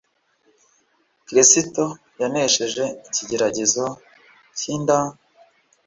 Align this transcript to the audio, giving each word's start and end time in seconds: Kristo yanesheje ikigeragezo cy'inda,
Kristo 1.27 1.85
yanesheje 2.21 2.83
ikigeragezo 3.07 3.83
cy'inda, 4.57 4.97